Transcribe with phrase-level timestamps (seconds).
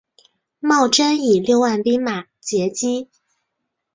[0.59, 3.11] 茂贞以六万兵马截击。